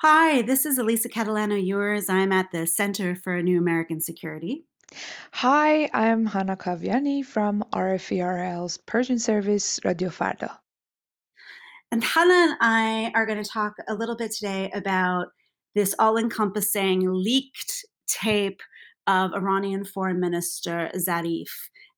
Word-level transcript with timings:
Hi, 0.00 0.42
this 0.42 0.64
is 0.64 0.78
Elisa 0.78 1.08
Catalano 1.08 1.60
Ewers. 1.60 2.08
I'm 2.08 2.30
at 2.30 2.52
the 2.52 2.68
Center 2.68 3.16
for 3.16 3.42
New 3.42 3.58
American 3.58 4.00
Security. 4.00 4.64
Hi, 5.32 5.90
I'm 5.92 6.24
Hannah 6.24 6.56
Kaviani 6.56 7.24
from 7.24 7.64
RFERL's 7.72 8.78
Persian 8.78 9.18
service 9.18 9.80
Radio 9.84 10.08
Farda. 10.08 10.56
And 11.90 12.04
Hannah 12.04 12.32
and 12.32 12.56
I 12.60 13.10
are 13.16 13.26
going 13.26 13.42
to 13.42 13.50
talk 13.50 13.74
a 13.88 13.94
little 13.96 14.14
bit 14.14 14.30
today 14.30 14.70
about 14.72 15.30
this 15.74 15.96
all 15.98 16.16
encompassing 16.16 17.00
leaked 17.12 17.84
tape 18.06 18.60
of 19.08 19.34
Iranian 19.34 19.84
Foreign 19.84 20.20
Minister 20.20 20.92
Zarif, 20.94 21.50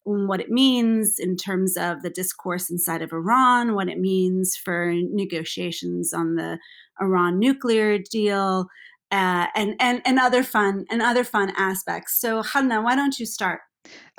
what 0.05 0.41
it 0.41 0.51
means 0.51 1.17
in 1.19 1.37
terms 1.37 1.77
of 1.77 2.03
the 2.03 2.11
discourse 2.11 2.71
inside 2.71 3.03
of 3.03 3.13
Iran, 3.13 3.75
what 3.75 3.89
it 3.89 3.99
means 3.99 4.57
for 4.57 4.93
negotiations 4.95 6.13
on 6.13 6.37
the 6.37 6.59
Iran 7.01 7.39
nuclear 7.39 7.99
deal, 7.99 8.67
uh, 9.11 9.47
and 9.55 9.75
and 9.81 10.03
and 10.05 10.19
other 10.19 10.43
fun 10.43 10.85
and 10.91 11.03
other 11.03 11.25
fun 11.25 11.53
aspects. 11.57 12.21
So, 12.21 12.43
Hannah, 12.43 12.83
why 12.83 12.97
don't 12.97 13.19
you 13.19 13.27
start? 13.27 13.61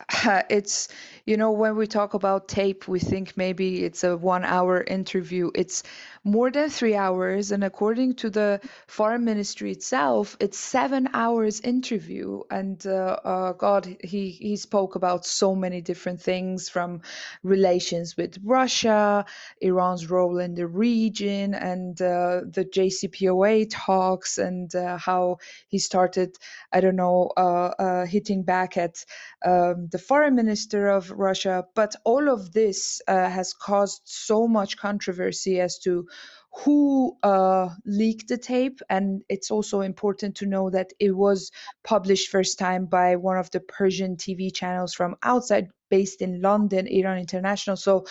it's 0.50 0.88
you 1.26 1.38
know 1.38 1.52
when 1.52 1.76
we 1.76 1.86
talk 1.88 2.14
about 2.14 2.48
tape 2.48 2.88
we 2.88 3.00
think 3.00 3.38
maybe 3.38 3.84
it's 3.84 4.04
a 4.04 4.18
one 4.18 4.44
hour 4.44 4.84
interview. 4.84 5.52
It's 5.56 5.84
more 6.24 6.52
than 6.52 6.70
three 6.70 6.96
hours 6.96 7.52
and 7.52 7.64
according 7.64 8.16
to 8.16 8.30
the 8.30 8.62
foreign 8.88 9.26
ministry 9.26 9.72
itself 9.72 10.38
it's 10.40 10.60
seven 10.60 11.10
hours 11.14 11.60
interview. 11.62 12.42
And 12.50 12.84
uh, 12.86 13.18
uh, 13.24 13.54
god 13.54 13.86
he 14.04 14.30
he 14.32 14.56
spoke 14.58 14.96
about 14.96 15.26
so 15.26 15.56
many 15.56 15.82
different 15.82 16.22
things 16.22 16.70
from 16.70 17.02
relations 17.44 18.18
with 18.18 18.38
russia 18.44 19.26
iran's 19.62 20.09
role 20.09 20.40
in 20.40 20.56
the 20.56 20.68
region 20.68 21.54
and 21.54 22.02
uh, 22.02 22.42
the 22.46 22.66
jcpoa 22.66 23.68
talks 23.70 24.38
and 24.38 24.73
uh, 24.76 24.98
how 24.98 25.38
he 25.68 25.80
started 25.80 26.36
i 26.72 26.80
don't 26.80 26.96
know 26.96 27.31
uh, 27.38 27.72
uh, 27.80 28.06
hitting 28.06 28.44
back 28.44 28.78
at 28.78 29.03
um, 29.52 29.88
the 29.91 29.99
foreign 29.99 30.35
minister 30.35 30.89
of 30.89 31.11
Russia. 31.11 31.66
But 31.75 31.95
all 32.05 32.30
of 32.30 32.53
this 32.53 33.02
uh, 33.07 33.30
has 33.30 33.53
caused 33.53 34.02
so 34.05 34.47
much 34.47 34.77
controversy 34.77 35.59
as 35.59 35.80
to 35.80 36.07
who 36.53 37.17
uh, 37.23 37.69
leaked 37.85 38.27
the 38.27 38.38
tape 38.38 38.81
and 38.89 39.23
it's 39.29 39.52
also 39.52 39.81
important 39.81 40.35
to 40.35 40.45
know 40.45 40.69
that 40.69 40.91
it 40.99 41.11
was 41.11 41.52
published 41.83 42.29
first 42.29 42.59
time 42.59 42.85
by 42.85 43.16
one 43.16 43.38
of 43.38 43.49
the 43.52 43.61
persian 43.61 44.17
tv 44.17 44.53
channels 44.53 44.94
from 44.94 45.16
outside 45.23 45.69
based 45.89 46.22
in 46.22 46.41
london 46.41 46.88
iran 46.88 47.17
international 47.17 47.77
so 47.77 48.05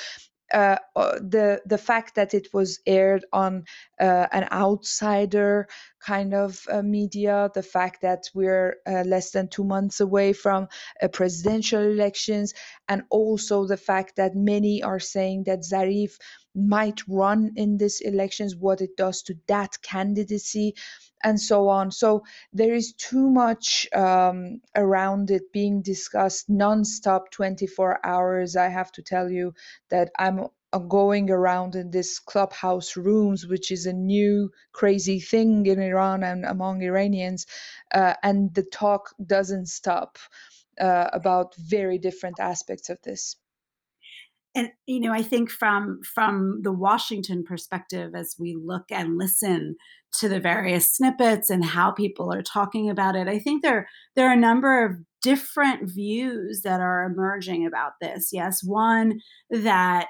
uh, 0.53 0.77
uh, 0.97 1.19
the 1.21 1.61
the 1.67 1.79
fact 1.79 2.15
that 2.17 2.35
it 2.35 2.49
was 2.53 2.81
aired 2.87 3.25
on 3.33 3.65
uh, 4.01 4.27
an 4.33 4.49
outsider 4.51 5.69
kind 6.01 6.35
of 6.35 6.67
uh, 6.71 6.83
media, 6.83 7.51
the 7.55 7.63
fact 7.63 8.03
that 8.03 8.25
we're 8.35 8.77
uh, 8.87 9.03
less 9.07 9.31
than 9.31 9.49
two 9.49 9.65
months 9.65 10.01
away 10.01 10.33
from 10.33 10.69
a 11.01 11.09
presidential 11.09 11.81
elections, 11.83 12.55
and 12.89 13.03
also 13.11 13.67
the 13.67 13.77
fact 13.77 14.17
that 14.17 14.35
many 14.35 14.83
are 14.83 15.01
saying 15.01 15.45
that 15.45 15.61
Zarif 15.61 16.19
might 16.55 17.01
run 17.09 17.53
in 17.57 17.77
these 17.77 18.01
elections, 18.01 18.57
what 18.57 18.81
it 18.81 18.97
does 18.97 19.23
to 19.23 19.35
that 19.47 19.81
candidacy 19.83 20.75
and 21.23 21.41
so 21.41 21.69
on. 21.69 21.91
So 21.91 22.25
there 22.53 22.75
is 22.75 22.93
too 22.95 23.31
much 23.31 23.87
um, 23.95 24.61
around 24.75 25.31
it 25.31 25.53
being 25.53 25.83
discussed 25.83 26.51
nonstop 26.51 27.31
24 27.31 28.05
hours. 28.05 28.57
I 28.57 28.69
have 28.69 28.91
to 28.93 29.03
tell 29.03 29.31
you 29.31 29.55
that 29.91 30.11
I'm 30.19 30.49
uh, 30.73 30.79
going 30.79 31.31
around 31.31 31.75
in 31.75 31.91
this 31.91 32.19
clubhouse 32.19 32.97
rooms, 32.97 33.47
which 33.47 33.71
is 33.71 33.87
a 33.87 33.93
new 33.93 34.51
crazy 34.73 35.21
thing 35.21 35.67
in 35.67 35.81
Iran 35.81 36.23
and 36.23 36.45
among 36.45 36.83
Iranians, 36.83 37.47
uh, 37.95 38.15
and 38.23 38.55
the 38.55 38.63
talk 38.63 39.11
doesn't 39.25 39.67
stop 39.67 40.19
uh, 40.81 41.09
about 41.13 41.55
very 41.57 41.99
different 41.99 42.41
aspects 42.41 42.89
of 42.89 42.99
this. 43.03 43.37
And 44.53 44.71
you 44.85 44.99
know 44.99 45.13
i 45.13 45.23
think 45.23 45.49
from 45.49 46.01
from 46.03 46.63
the 46.63 46.73
washington 46.73 47.45
perspective 47.45 48.17
as 48.17 48.35
we 48.37 48.57
look 48.61 48.83
and 48.91 49.17
listen 49.17 49.77
to 50.15 50.29
the 50.29 50.41
various 50.41 50.91
snippets 50.91 51.51
and 51.51 51.65
how 51.65 51.93
people 51.93 52.33
are 52.33 52.43
talking 52.43 52.91
about 52.91 53.15
it 53.15 53.29
i 53.29 53.39
think 53.39 53.63
there 53.63 53.89
there 54.17 54.29
are 54.29 54.33
a 54.33 54.37
number 54.37 54.85
of 54.85 54.97
different 55.23 55.91
views 55.91 56.63
that 56.63 56.81
are 56.81 57.05
emerging 57.05 57.67
about 57.67 57.93
this. 58.01 58.31
Yes 58.33 58.63
one 58.65 59.21
that 59.51 60.09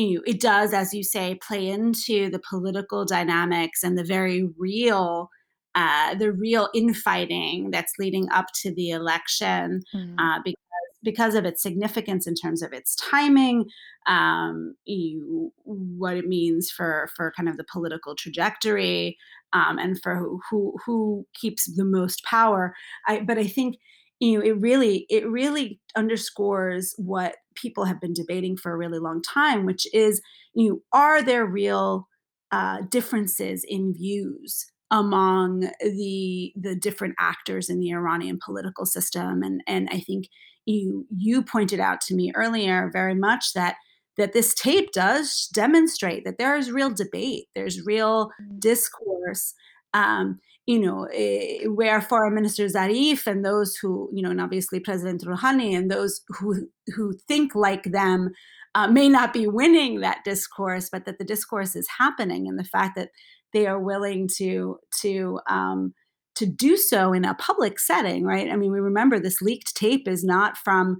you 0.00 0.16
know, 0.16 0.22
it 0.26 0.40
does 0.40 0.72
as 0.72 0.94
you 0.94 1.02
say 1.02 1.38
play 1.46 1.68
into 1.68 2.30
the 2.30 2.40
political 2.48 3.04
dynamics 3.04 3.82
and 3.82 3.96
the 3.96 4.04
very 4.04 4.48
real 4.58 5.30
uh, 5.76 6.16
the 6.16 6.32
real 6.32 6.68
infighting 6.74 7.70
that's 7.70 7.92
leading 7.98 8.28
up 8.32 8.46
to 8.52 8.74
the 8.74 8.90
election 8.90 9.82
mm. 9.94 10.14
uh, 10.18 10.40
because 10.44 10.56
because 11.02 11.34
of 11.34 11.44
its 11.44 11.62
significance 11.62 12.26
in 12.26 12.34
terms 12.34 12.62
of 12.62 12.72
its 12.72 12.94
timing, 12.96 13.64
um, 14.06 14.74
you, 14.84 15.52
what 15.64 16.16
it 16.16 16.26
means 16.26 16.70
for 16.70 17.08
for 17.16 17.32
kind 17.36 17.48
of 17.48 17.56
the 17.56 17.64
political 17.64 18.14
trajectory, 18.14 19.16
um, 19.52 19.78
and 19.78 20.00
for 20.02 20.16
who, 20.16 20.40
who, 20.50 20.74
who 20.84 21.26
keeps 21.34 21.74
the 21.76 21.84
most 21.84 22.22
power. 22.24 22.74
I, 23.06 23.20
but 23.20 23.38
I 23.38 23.46
think 23.46 23.76
you 24.20 24.38
know 24.38 24.44
it 24.44 24.60
really 24.60 25.06
it 25.08 25.28
really 25.28 25.80
underscores 25.96 26.94
what 26.98 27.36
people 27.54 27.84
have 27.84 28.00
been 28.00 28.12
debating 28.12 28.56
for 28.56 28.72
a 28.72 28.76
really 28.76 28.98
long 28.98 29.22
time, 29.22 29.66
which 29.66 29.86
is 29.92 30.20
you 30.54 30.68
know, 30.68 30.80
are 30.92 31.22
there 31.22 31.46
real 31.46 32.08
uh, 32.52 32.78
differences 32.90 33.64
in 33.66 33.94
views 33.94 34.66
among 34.90 35.70
the 35.80 36.52
the 36.56 36.74
different 36.74 37.14
actors 37.18 37.68
in 37.68 37.78
the 37.78 37.90
Iranian 37.90 38.38
political 38.44 38.84
system 38.84 39.42
and 39.42 39.62
and 39.66 39.88
I 39.90 40.00
think 40.00 40.26
you 40.66 41.06
you 41.16 41.42
pointed 41.42 41.80
out 41.80 42.00
to 42.02 42.14
me 42.14 42.32
earlier 42.34 42.90
very 42.92 43.14
much 43.14 43.52
that 43.54 43.76
that 44.16 44.32
this 44.32 44.52
tape 44.52 44.90
does 44.92 45.48
demonstrate 45.54 46.24
that 46.24 46.38
there 46.38 46.56
is 46.56 46.72
real 46.72 46.90
debate 46.90 47.44
there's 47.54 47.86
real 47.86 48.30
mm. 48.42 48.58
discourse 48.58 49.54
um, 49.94 50.40
you 50.66 50.78
know, 50.78 51.04
eh, 51.12 51.66
where 51.66 52.00
Foreign 52.00 52.34
Minister 52.34 52.66
Zarif 52.66 53.26
and 53.26 53.44
those 53.44 53.76
who, 53.76 54.08
you 54.12 54.22
know, 54.22 54.30
and 54.30 54.40
obviously 54.40 54.78
President 54.78 55.22
Rouhani 55.24 55.76
and 55.76 55.90
those 55.90 56.20
who 56.28 56.68
who 56.94 57.12
think 57.26 57.54
like 57.54 57.84
them 57.84 58.30
uh, 58.74 58.86
may 58.86 59.08
not 59.08 59.32
be 59.32 59.46
winning 59.46 60.00
that 60.00 60.22
discourse, 60.24 60.88
but 60.90 61.06
that 61.06 61.18
the 61.18 61.24
discourse 61.24 61.74
is 61.74 61.88
happening, 61.98 62.46
and 62.46 62.58
the 62.58 62.64
fact 62.64 62.94
that 62.96 63.10
they 63.52 63.66
are 63.66 63.80
willing 63.80 64.28
to 64.36 64.78
to 65.00 65.40
um, 65.48 65.92
to 66.36 66.46
do 66.46 66.76
so 66.76 67.12
in 67.12 67.24
a 67.24 67.34
public 67.34 67.80
setting, 67.80 68.24
right? 68.24 68.50
I 68.50 68.56
mean, 68.56 68.70
we 68.70 68.80
remember 68.80 69.18
this 69.18 69.42
leaked 69.42 69.74
tape 69.74 70.06
is 70.06 70.22
not 70.24 70.56
from 70.56 70.98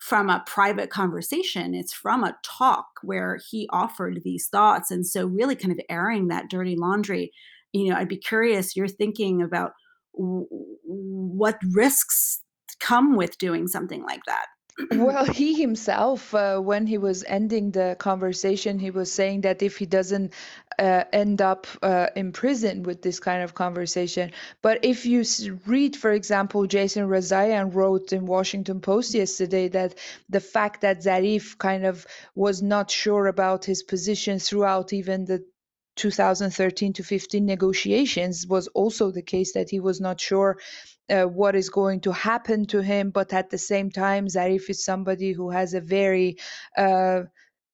from 0.00 0.28
a 0.28 0.42
private 0.46 0.90
conversation 0.90 1.76
it's 1.76 1.92
from 1.92 2.24
a 2.24 2.36
talk 2.42 2.86
where 3.04 3.38
he 3.48 3.68
offered 3.70 4.20
these 4.24 4.48
thoughts 4.48 4.90
and 4.90 5.06
so 5.06 5.26
really 5.26 5.54
kind 5.54 5.70
of 5.70 5.78
airing 5.88 6.26
that 6.26 6.50
dirty 6.50 6.74
laundry 6.74 7.30
you 7.72 7.90
know 7.90 7.96
i'd 7.96 8.08
be 8.08 8.16
curious 8.16 8.76
you're 8.76 8.88
thinking 8.88 9.42
about 9.42 9.72
w- 10.14 10.46
what 10.84 11.58
risks 11.72 12.42
come 12.82 13.16
with 13.16 13.38
doing 13.38 13.68
something 13.68 14.02
like 14.02 14.24
that. 14.26 14.46
Well, 14.96 15.26
he 15.26 15.60
himself, 15.60 16.34
uh, 16.34 16.58
when 16.58 16.86
he 16.86 16.96
was 16.96 17.24
ending 17.24 17.72
the 17.72 17.94
conversation, 17.98 18.78
he 18.78 18.90
was 18.90 19.12
saying 19.12 19.42
that 19.42 19.62
if 19.62 19.76
he 19.76 19.84
doesn't 19.84 20.32
uh, 20.78 21.04
end 21.12 21.42
up 21.42 21.66
uh, 21.82 22.06
in 22.16 22.32
prison 22.32 22.82
with 22.82 23.02
this 23.02 23.20
kind 23.20 23.42
of 23.42 23.54
conversation, 23.54 24.32
but 24.62 24.82
if 24.82 25.04
you 25.04 25.24
read, 25.66 25.94
for 25.94 26.12
example, 26.12 26.66
Jason 26.66 27.06
Rezaian 27.06 27.74
wrote 27.74 28.14
in 28.14 28.24
Washington 28.24 28.80
Post 28.80 29.12
yesterday 29.14 29.68
that 29.68 29.94
the 30.30 30.40
fact 30.40 30.80
that 30.80 31.02
Zarif 31.04 31.58
kind 31.58 31.84
of 31.84 32.06
was 32.34 32.62
not 32.62 32.90
sure 32.90 33.26
about 33.26 33.66
his 33.66 33.82
position 33.82 34.38
throughout 34.38 34.94
even 34.94 35.26
the 35.26 35.44
2013 35.96 36.92
to 36.94 37.02
15 37.02 37.44
negotiations 37.44 38.46
was 38.46 38.68
also 38.68 39.10
the 39.10 39.22
case 39.22 39.52
that 39.52 39.70
he 39.70 39.80
was 39.80 40.00
not 40.00 40.20
sure 40.20 40.58
uh, 41.10 41.24
what 41.24 41.54
is 41.54 41.68
going 41.68 42.00
to 42.00 42.12
happen 42.12 42.66
to 42.66 42.80
him. 42.80 43.10
But 43.10 43.32
at 43.32 43.50
the 43.50 43.58
same 43.58 43.90
time, 43.90 44.26
Zarif 44.26 44.70
is 44.70 44.84
somebody 44.84 45.32
who 45.32 45.50
has 45.50 45.74
a 45.74 45.80
very 45.80 46.36
uh, 46.76 47.22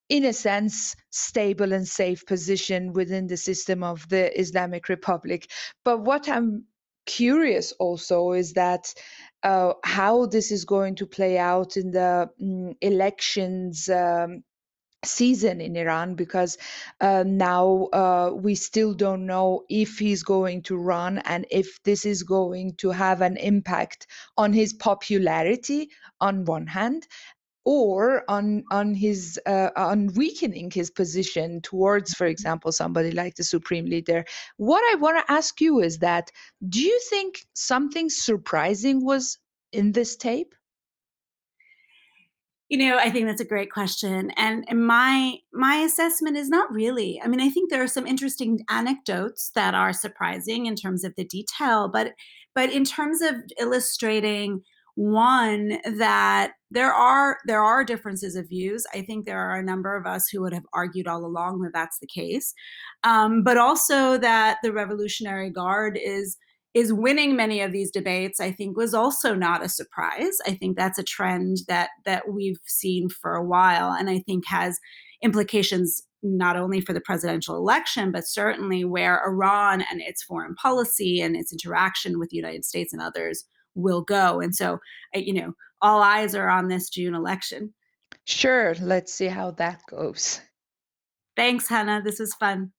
in 0.09 0.25
a 0.25 0.33
sense, 0.33 0.97
stable 1.11 1.73
and 1.73 1.87
safe 1.87 2.25
position 2.25 2.93
within 2.93 3.27
the 3.27 3.37
system 3.37 3.83
of 3.83 4.09
the 4.09 4.39
Islamic 4.41 4.89
Republic. 4.89 5.51
But 5.85 6.01
what 6.01 6.29
I'm 6.29 6.65
curious 7.05 7.73
also 7.73 8.33
is 8.33 8.55
that 8.55 8.93
uh, 9.43 9.75
how 9.85 10.27
this 10.27 10.51
is 10.51 10.65
going 10.65 10.95
to 10.97 11.07
play 11.07 11.39
out 11.39 11.77
in 11.77 11.91
the 11.91 12.31
um, 12.41 12.75
elections 12.81 13.89
um, 13.89 14.43
season 15.05 15.61
in 15.61 15.77
Iran 15.77 16.15
because 16.15 16.59
uh, 17.01 17.25
now 17.27 17.89
uh, 17.93 18.33
we 18.35 18.55
still 18.55 18.95
don't 18.95 19.27
know 19.27 19.63
if 19.69 19.99
he's 19.99 20.23
going 20.23 20.63
to 20.63 20.77
run 20.77 21.19
and 21.19 21.47
if 21.51 21.83
this 21.85 22.05
is 22.05 22.23
going 22.23 22.75
to 22.77 22.91
have 22.91 23.21
an 23.21 23.37
impact 23.37 24.07
on 24.37 24.53
his 24.53 24.73
popularity 24.73 25.91
on 26.21 26.45
one 26.45 26.67
hand 26.67 27.07
or 27.65 28.25
on 28.29 28.65
on 28.71 28.95
his 28.95 29.39
uh, 29.47 29.71
on 29.77 30.09
weakening 30.15 30.71
his 30.71 30.91
position 30.91 31.61
towards 31.61 32.15
for 32.15 32.27
example 32.27 32.73
somebody 32.73 33.11
like 33.13 33.35
the 33.37 33.45
supreme 33.45 33.85
leader. 33.85 34.25
What 34.57 34.83
i 34.93 34.97
want 34.97 35.19
to 35.19 35.33
ask 35.33 35.61
you 35.61 35.81
is 35.81 35.99
that 35.99 36.31
do 36.69 36.81
you 36.81 36.99
think 37.11 37.41
something 37.53 38.09
surprising 38.09 39.05
was 39.05 39.39
in 39.73 39.93
this 39.93 40.17
tape 40.17 40.55
You 42.69 42.77
know, 42.79 42.99
I 42.99 43.09
think 43.09 43.27
that's 43.27 43.41
a 43.41 43.47
great 43.47 43.71
question, 43.71 44.31
and 44.37 44.65
and 44.69 44.87
my 44.87 45.39
my 45.55 45.77
assessment 45.77 46.37
is 46.37 46.51
not 46.51 46.71
really. 46.71 47.21
I 47.23 47.27
mean, 47.27 47.41
I 47.41 47.49
think 47.49 47.71
there 47.71 47.83
are 47.83 47.89
some 47.89 48.07
interesting 48.07 48.61
anecdotes 48.69 49.51
that 49.55 49.75
are 49.75 49.95
surprising 49.95 50.67
in 50.67 50.77
terms 50.77 51.03
of 51.03 51.15
the 51.17 51.25
detail, 51.25 51.89
but 51.89 52.13
but 52.55 52.71
in 52.71 52.85
terms 52.85 53.23
of 53.23 53.37
illustrating, 53.59 54.63
one, 54.97 55.79
that 55.85 56.55
there 56.71 56.93
are 56.93 57.39
there 57.47 57.63
are 57.63 57.85
differences 57.85 58.37
of 58.37 58.49
views. 58.49 58.85
I 58.93 59.01
think 59.01 59.25
there 59.25 59.41
are 59.41 59.57
a 59.57 59.63
number 59.63 59.97
of 59.97 60.07
us 60.07 60.29
who 60.29 60.43
would 60.43 60.53
have 60.53 60.67
argued 60.75 61.07
all 61.07 61.25
along 61.25 61.63
that 61.63 61.73
that's 61.73 62.01
the 62.01 62.07
case, 62.07 62.53
um, 63.05 63.45
but 63.45 63.57
also 63.57 64.19
that 64.19 64.59
the 64.63 64.73
Revolutionary 64.73 65.51
Guard 65.51 65.99
is 66.03 66.37
is 66.75 66.93
winning 66.93 67.35
many 67.35 67.61
of 67.61 67.73
these 67.73 67.91
debates, 67.91 68.41
I 68.41 68.53
think 68.53 68.77
was 68.77 68.95
also 68.95 69.35
not 69.35 69.65
a 69.65 69.69
surprise. 69.69 70.39
I 70.47 70.53
think 70.53 70.77
that's 70.77 70.99
a 70.99 71.05
trend 71.05 71.59
that 71.69 71.91
that 72.05 72.31
we've 72.31 72.61
seen 72.67 73.09
for 73.09 73.35
a 73.35 73.45
while 73.45 73.93
and 73.93 74.11
I 74.11 74.21
think 74.21 74.47
has 74.47 74.79
implications 75.23 76.03
not 76.23 76.57
only 76.57 76.81
for 76.81 76.93
the 76.93 77.01
presidential 77.01 77.57
election, 77.57 78.11
but 78.11 78.27
certainly 78.27 78.85
where 78.85 79.25
Iran 79.25 79.83
and 79.91 80.01
its 80.01 80.23
foreign 80.23 80.55
policy 80.55 81.21
and 81.21 81.37
its 81.37 81.53
interaction 81.53 82.19
with 82.19 82.31
the 82.31 82.37
United 82.37 82.65
States 82.65 82.93
and 82.93 83.01
others 83.01 83.45
will 83.75 84.03
go. 84.03 84.41
And 84.41 84.55
so, 84.55 84.79
you 85.15 85.33
know, 85.33 85.53
all 85.81 86.03
eyes 86.03 86.35
are 86.35 86.49
on 86.49 86.69
this 86.69 86.89
June 86.89 87.15
election. 87.15 87.73
Sure, 88.25 88.75
let's 88.81 89.15
see 89.15 89.27
how 89.27 89.53
that 89.53 89.81
goes. 89.89 90.41
Thanks, 91.37 91.69
Hannah. 91.69 92.03
This 92.03 92.19
was 92.19 92.35
fun. 92.35 92.73